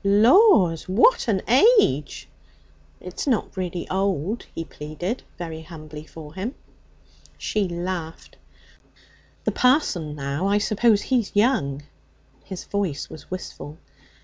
[0.03, 0.89] 'Laws!
[0.89, 2.27] what an age!'
[2.99, 6.55] 'It's not really old,' he pleaded, very humbly for him.
[7.37, 8.35] She laughed.
[9.43, 11.83] 'The parson, now, I suppose he's young?'
[12.43, 13.77] His voice was wistful.